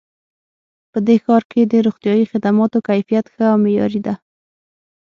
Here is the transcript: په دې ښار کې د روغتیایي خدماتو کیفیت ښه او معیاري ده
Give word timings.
په 0.91 0.99
دې 1.07 1.15
ښار 1.23 1.43
کې 1.51 1.61
د 1.71 1.73
روغتیایي 1.85 2.25
خدماتو 2.31 2.77
کیفیت 2.87 3.25
ښه 3.33 3.45
او 3.53 3.57
معیاري 3.63 4.01
ده 4.07 4.13